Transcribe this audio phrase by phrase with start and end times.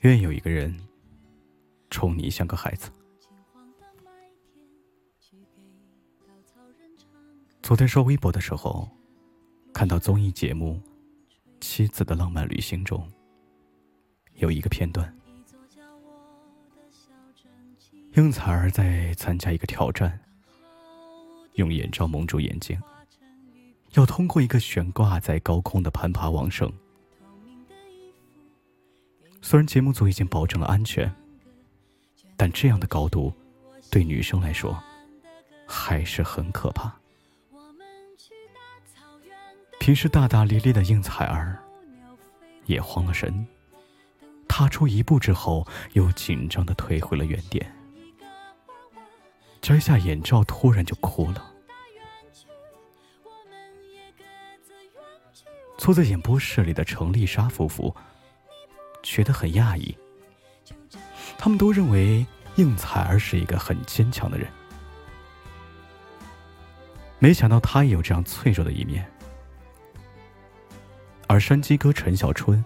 [0.00, 0.76] 愿有一个人
[1.90, 2.90] 宠你像个孩子。
[7.62, 8.88] 昨天刷微博的时候，
[9.72, 10.82] 看到综艺节目
[11.60, 13.08] 《妻子的浪漫旅行》中
[14.34, 15.16] 有一个片段，
[18.16, 20.18] 应采儿在参加一个挑战，
[21.54, 22.76] 用眼罩蒙住眼睛，
[23.92, 26.72] 要通过一个悬挂在高空的攀爬网绳。
[29.40, 31.12] 虽然节目组已经保证了安全，
[32.36, 33.32] 但这样的高度
[33.90, 34.80] 对女生来说
[35.66, 36.94] 还是很可怕。
[39.78, 41.60] 平时大大咧咧的应采儿
[42.66, 43.46] 也慌了神，
[44.46, 47.74] 踏出一步之后又紧张的退回了原点，
[49.60, 51.51] 摘下眼罩突然就哭了。
[55.82, 57.92] 坐在演播室里的程丽莎夫妇。
[59.02, 59.98] 觉得很讶异，
[61.36, 64.46] 他们都认为应采儿是一个很坚强的人，
[67.18, 69.04] 没想到她也有这样脆弱的一面。
[71.26, 72.64] 而山鸡哥陈小春，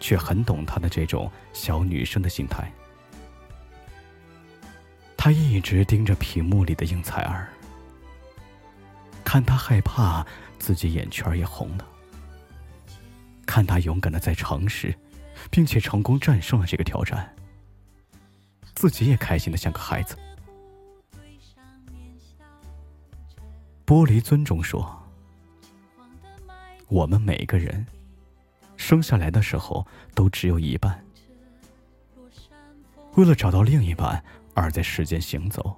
[0.00, 2.72] 却很懂她的这种小女生的心态。
[5.14, 7.52] 他一直盯着屏幕里的应采儿，
[9.22, 10.26] 看她害怕，
[10.58, 11.84] 自己眼圈也红了；
[13.54, 14.92] 看他勇敢的在尝试。
[15.50, 17.34] 并且成功战胜了这个挑战，
[18.74, 20.16] 自己也开心的像个孩子。
[23.84, 24.96] 玻璃尊中说
[26.88, 27.84] ：“我们每个人
[28.76, 31.04] 生下来的时候都只有一半，
[33.16, 34.22] 为了找到另一半
[34.54, 35.76] 而在世间行走。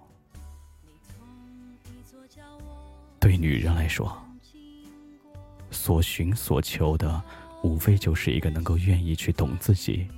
[3.19, 4.17] 对女人来说，
[5.71, 7.21] 所寻所求的。”
[7.63, 10.09] 无非就是一个能够愿意去懂自己，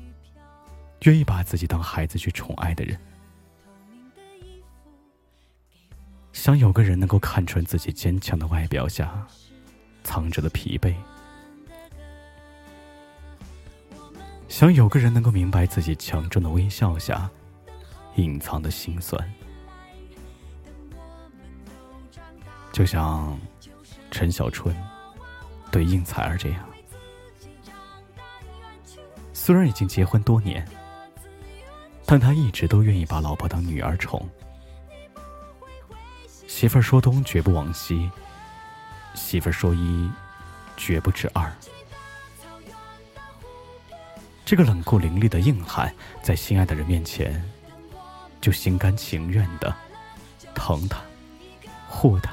[1.03, 2.99] 愿意把自己当孩子去宠爱的人。
[6.33, 9.27] 想有个人能够看穿自己坚强的外表下
[10.05, 10.95] 藏着的疲惫，
[14.49, 17.29] 想有个人能够明白自己强壮的微笑下
[18.17, 19.19] 隐藏的心酸。
[22.73, 23.37] 就像
[24.11, 24.77] 陈小春
[25.73, 26.65] 对应采儿这样。
[29.41, 30.67] 虽然已经结婚多年，
[32.05, 34.29] 但他一直都愿意把老婆当女儿宠。
[36.49, 38.11] 媳妇儿说东绝不往西，
[39.15, 40.11] 媳妇儿说一
[40.77, 41.51] 绝不止二。
[44.45, 47.41] 这个冷酷凌厉的硬汉，在心爱的人面前，
[48.41, 49.73] 就心甘情愿的
[50.53, 51.01] 疼他、
[51.89, 52.33] 护他，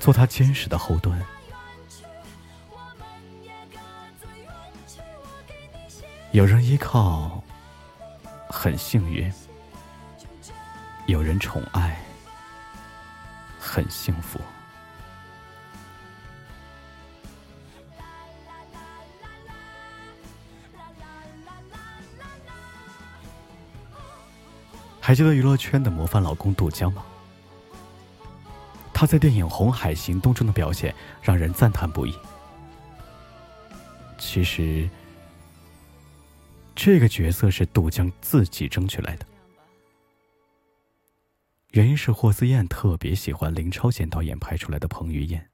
[0.00, 1.16] 做他坚实的后盾。
[6.36, 7.42] 有人依靠，
[8.46, 9.32] 很幸运；
[11.06, 11.98] 有人宠爱，
[13.58, 14.38] 很幸福。
[25.00, 27.02] 还记得娱乐圈的模范老公杜江吗？
[28.92, 32.14] 他在电影《红海行动》中的表现让人赞叹不已。
[34.18, 34.86] 其实。
[36.76, 39.26] 这个角色是杜江自己争取来的，
[41.70, 45.50] 原因是霍思燕特别喜欢林超贤导演拍出来的彭于晏。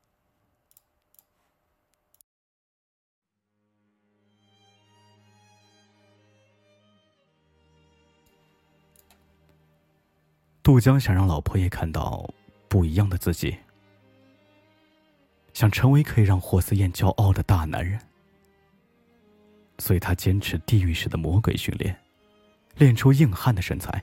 [10.63, 12.29] 杜江想让老婆也看到
[12.69, 13.57] 不一样的自己，
[15.55, 17.99] 想成为可以让霍思燕骄傲的大男人。
[19.83, 22.01] 所以他坚持地狱式的魔鬼训练，
[22.77, 24.01] 练出硬汉的身材。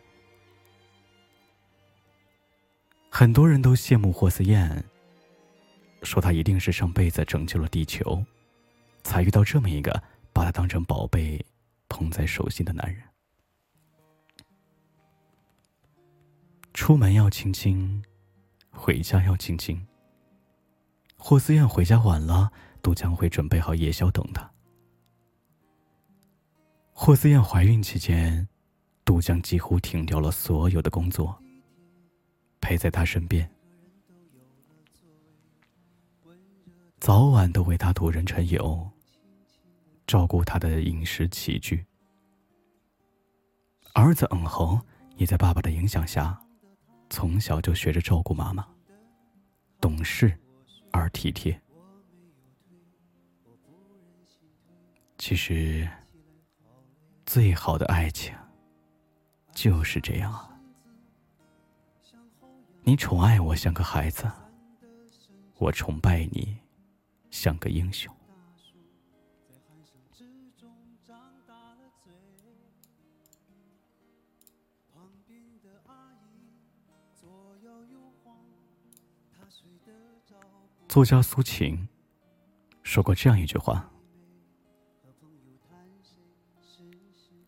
[3.10, 4.84] 很多人都羡慕霍思燕，
[6.04, 8.22] 说他一定是上辈子拯救了地球，
[9.04, 10.04] 才遇到这么一个
[10.34, 11.42] 把他当成宝贝
[11.88, 13.02] 捧在手心的男人。
[16.74, 18.04] 出门要亲亲，
[18.70, 19.88] 回家要亲亲。
[21.16, 24.52] 霍思燕回家晚了，都将会准备好夜宵等他。
[27.01, 28.46] 霍思燕怀孕期间，
[29.06, 31.42] 杜江几乎停掉了所有的工作，
[32.60, 33.50] 陪在她身边，
[37.00, 38.86] 早晚都为她涂人参油，
[40.06, 41.84] 照顾她的饮食起居。
[43.94, 44.80] 儿子嗯恒
[45.16, 46.38] 也在爸爸的影响下，
[47.10, 48.68] 从小就学着照顾妈妈，
[49.80, 50.38] 懂事
[50.92, 51.60] 而体贴。
[55.18, 55.90] 其实，
[57.31, 58.36] 最好的爱情
[59.54, 60.50] 就是这样啊！
[62.81, 64.28] 你宠爱我像个孩子，
[65.60, 66.58] 我崇拜你
[67.30, 68.12] 像个英雄。
[80.88, 81.88] 作家苏秦
[82.81, 83.88] 说过这样一句话：“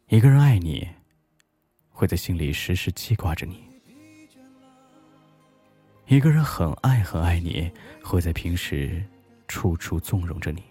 [0.07, 0.87] 一个人爱你，
[1.89, 3.55] 会在心里时时记挂着你；
[6.07, 7.71] 一个人很爱很爱你，
[8.03, 9.03] 会在平时
[9.47, 10.63] 处处纵容着你。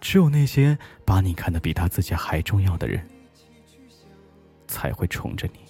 [0.00, 3.08] 只有那些把你看得比他自己还重要的人，
[4.66, 5.60] 才会宠着你。”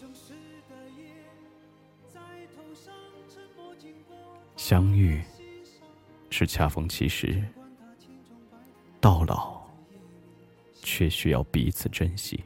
[4.56, 5.20] 相遇
[6.30, 7.42] 是恰逢其时，
[9.00, 9.61] 到老
[10.82, 12.44] 却需要彼此珍惜。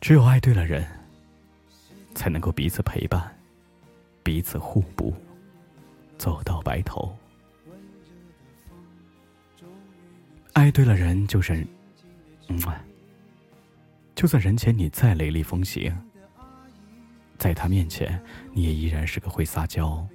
[0.00, 0.86] 只有爱对了人，
[2.14, 3.34] 才能够彼此陪伴，
[4.22, 5.14] 彼此互补，
[6.18, 7.16] 走到白头。
[10.52, 11.66] 爱对了人，就是，
[12.48, 12.60] 嗯，
[14.14, 15.96] 就算人前你再雷厉风行。
[17.38, 18.22] 在他面前，
[18.52, 20.06] 你也依然是个会撒娇、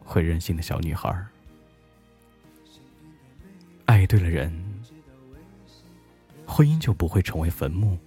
[0.00, 1.14] 会任性的小女孩。
[3.84, 4.65] 爱对了人，
[6.56, 7.98] 婚姻就不会成为坟墓，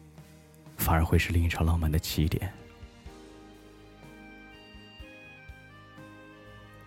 [0.75, 2.51] 反而会是另一场浪漫的起点。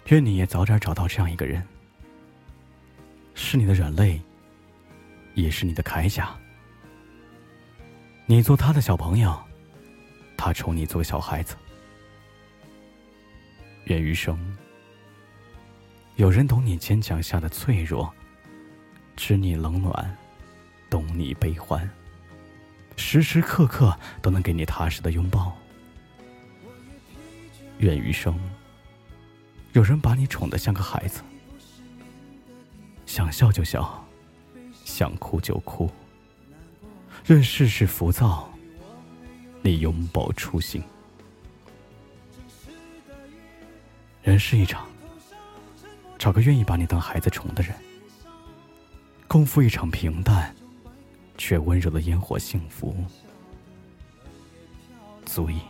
[0.08, 1.64] 愿你也早点找到这样一个人，
[3.34, 4.20] 是你的软肋，
[5.34, 6.36] 也是你的铠甲。
[8.26, 9.40] 你做他的小朋友。
[10.36, 11.54] 他宠你做小孩子，
[13.84, 14.36] 愿余生
[16.16, 18.12] 有人懂你坚强下的脆弱，
[19.14, 20.18] 知你冷暖，
[20.92, 21.88] 懂你悲欢，
[22.96, 25.56] 时时刻刻都能给你踏实的拥抱。
[27.78, 28.38] 愿余生
[29.72, 31.22] 有人把你宠得像个孩子，
[33.06, 34.06] 想笑就笑，
[34.84, 35.90] 想哭就哭，
[37.24, 38.46] 任世事浮躁。
[39.62, 40.82] 你永葆初心。
[44.22, 44.86] 人世一场，
[46.18, 47.74] 找个愿意把你当孩子宠的人，
[49.26, 50.54] 共赴一场平淡
[51.36, 52.94] 却温柔的烟火幸福，
[55.24, 55.60] 足以。